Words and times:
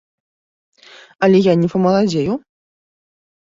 Але 1.27 1.37
я 1.51 1.55
не 1.61 1.67
памаладзею? 1.75 2.33